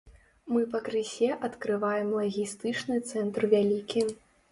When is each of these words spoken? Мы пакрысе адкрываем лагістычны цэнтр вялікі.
Мы 0.53 0.61
пакрысе 0.75 1.27
адкрываем 1.47 2.09
лагістычны 2.21 2.97
цэнтр 3.11 3.47
вялікі. 3.53 4.03